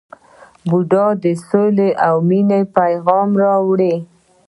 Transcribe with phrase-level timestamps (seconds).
[0.69, 3.79] بودا د سولې او مینې پیغام راوړ.